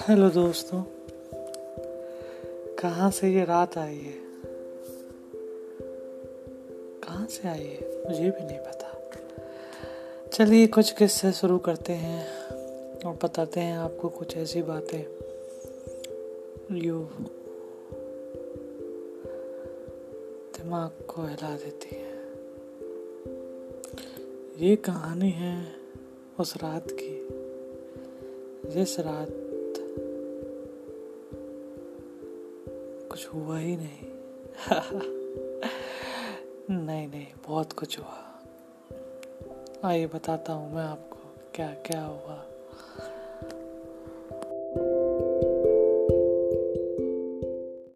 Hello 0.00 0.30
दोस्तों, 0.30 0.82
कहाँ 2.78 3.10
से 3.10 3.28
ये 3.28 3.44
रात 3.44 3.78
आई 3.78 3.96
है? 3.96 4.14
कहाँ 7.04 7.26
से 7.26 7.48
आई 7.48 7.64
है? 7.64 8.08
मुझे 8.08 8.30
भी 8.30 8.44
नहीं 8.44 8.58
पता। 8.58 9.10
चलिए 10.28 10.66
कुछ 10.66 10.90
किस्से 10.90 11.32
शुरू 11.32 11.58
करते 11.58 11.92
हैं 11.92 12.48
और 12.98 13.18
बताते 13.24 13.60
हैं 13.60 13.78
आपको 13.78 14.08
कुछ 14.08 14.36
ऐसी 14.36 14.62
बातें 14.62 15.02
जो 16.78 17.10
दिमाग 20.56 20.90
को 20.90 21.22
हिला 21.22 21.56
देती 21.56 21.96
है। 21.96 22.18
ये 24.68 24.76
कहानी 24.76 25.30
है 25.30 25.72
उस 26.40 26.56
रात 26.56 26.88
की, 26.90 27.28
जिस 28.70 29.00
रात 29.00 29.46
कुछ 33.10 33.28
हुआ 33.28 33.58
ही 33.58 33.76
नहीं। 33.76 34.06
नहीं 36.86 37.08
नहीं, 37.08 37.26
बहुत 37.46 37.72
कुछ 37.72 37.98
हुआ। 37.98 38.42
आइए 39.84 40.06
बताता 40.06 40.52
हूँ 40.52 40.74
मैं 40.74 40.82
आपको 40.82 41.18
क्या 41.54 41.74
क्या 41.74 42.02
हुआ। 42.02 42.44